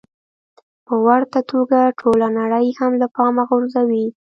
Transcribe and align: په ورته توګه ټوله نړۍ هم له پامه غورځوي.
په 0.87 0.93
ورته 1.05 1.39
توګه 1.51 1.79
ټوله 1.99 2.27
نړۍ 2.39 2.67
هم 2.79 2.91
له 3.01 3.07
پامه 3.15 3.43
غورځوي. 3.49 4.05